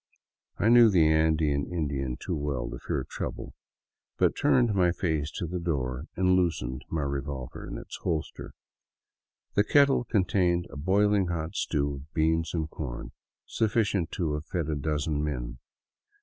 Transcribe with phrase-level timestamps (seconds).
[0.57, 3.53] I knew the Andean Indian too well to fear trouble,
[4.17, 8.53] but turned my face to the door and loosened my revolver in its holster.
[9.53, 13.11] The kettle con tained a boiling hot stew of beans and corn,
[13.45, 15.59] sufficient to have fed a dozen men.